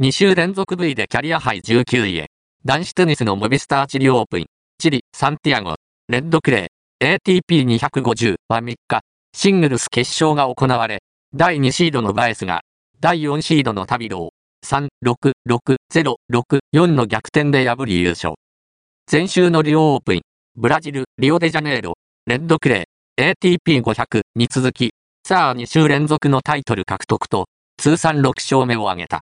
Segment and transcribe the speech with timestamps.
[0.00, 2.26] 2週連続 V でキャリアハイ19位へ。
[2.64, 4.46] 男子テニスのモビスターチリオープン、
[4.78, 5.74] チリ、サンティアゴ、
[6.08, 9.00] レッドクレー、ATP250 は3日、
[9.34, 11.02] シングルス決勝が行われ、
[11.34, 12.60] 第2シードのバエスが、
[13.00, 14.30] 第4シードのタビロを、
[14.64, 18.34] 3、6、6、0、6、4の逆転で破り優勝。
[19.10, 20.20] 前週のリオオープン、
[20.54, 21.94] ブラジル、リオデジャネイロ、
[22.26, 24.92] レッドクレー、ATP500 に続き、
[25.26, 27.46] さあ2週連続のタイトル獲得と、
[27.78, 29.16] 通算6勝目を挙げた。